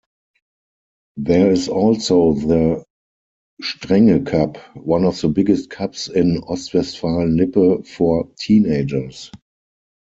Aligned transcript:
There 1.17 1.51
is 1.51 1.69
also 1.69 2.33
the 2.33 2.83
Strenge-Cup, 3.61 4.57
one 4.75 5.05
of 5.05 5.21
the 5.21 5.29
biggest 5.29 5.69
cups 5.69 6.07
in 6.07 6.39
Ostwestfalen-Lippe 6.41 7.85
for 7.87 8.31
teenagers. 8.39 9.29